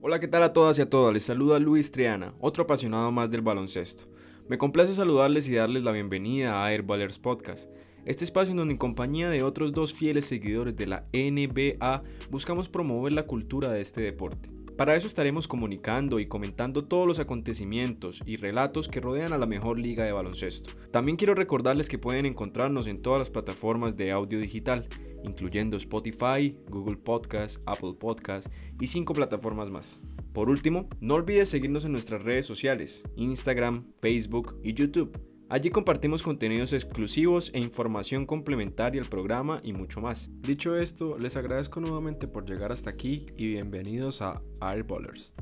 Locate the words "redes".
32.22-32.46